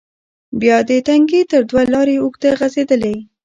بیا 0.59 0.77
د 0.89 0.91
تنگي 1.07 1.41
تر 1.51 1.61
دوه 1.69 1.83
لارې 1.93 2.15
اوږده 2.19 2.49
غزیدلې، 2.59 3.15